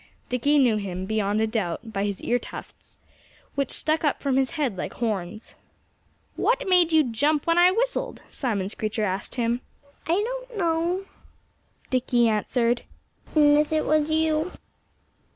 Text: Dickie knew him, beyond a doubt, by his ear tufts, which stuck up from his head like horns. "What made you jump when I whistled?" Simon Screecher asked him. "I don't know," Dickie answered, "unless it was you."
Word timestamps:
Dickie 0.29 0.57
knew 0.57 0.77
him, 0.77 1.05
beyond 1.05 1.41
a 1.41 1.45
doubt, 1.45 1.93
by 1.93 2.05
his 2.05 2.23
ear 2.23 2.39
tufts, 2.39 2.97
which 3.53 3.69
stuck 3.69 4.03
up 4.03 4.19
from 4.19 4.35
his 4.35 4.49
head 4.57 4.75
like 4.75 4.95
horns. 4.95 5.53
"What 6.35 6.67
made 6.67 6.91
you 6.91 7.03
jump 7.03 7.45
when 7.45 7.59
I 7.59 7.69
whistled?" 7.69 8.23
Simon 8.27 8.67
Screecher 8.67 9.03
asked 9.05 9.35
him. 9.35 9.61
"I 10.07 10.13
don't 10.23 10.57
know," 10.57 11.05
Dickie 11.91 12.27
answered, 12.27 12.81
"unless 13.35 13.71
it 13.71 13.85
was 13.85 14.09
you." 14.09 14.51